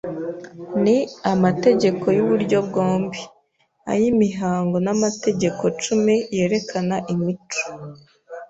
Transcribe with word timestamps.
Ni 0.83 0.97
amategeko 1.33 2.05
y’uburyo 2.17 2.57
bwombi, 2.67 3.21
ay’imihango 3.91 4.75
n’amategeko 4.85 5.63
cumi 5.83 6.15
yerekana 6.37 6.95
imico 7.13 7.63